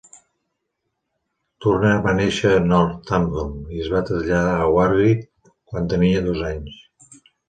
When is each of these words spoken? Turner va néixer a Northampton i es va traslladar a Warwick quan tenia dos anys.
Turner 1.65 1.91
va 2.07 2.13
néixer 2.19 2.53
a 2.59 2.63
Northampton 2.69 3.51
i 3.75 3.81
es 3.83 3.89
va 3.97 4.01
traslladar 4.07 4.55
a 4.63 4.71
Warwick 4.77 5.21
quan 5.51 5.91
tenia 5.93 6.25
dos 6.29 6.43
anys. 6.49 6.81